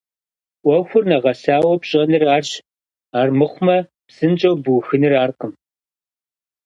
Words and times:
Ӏуэхур 0.61 1.03
нэгъэсауэ 1.09 1.73
пщӀэныр 1.81 2.23
арщ, 2.35 2.51
армыхъумэ 3.19 3.77
псынщӀэу 4.07 4.55
бухыныр 4.63 5.13
аркъым. 5.23 5.53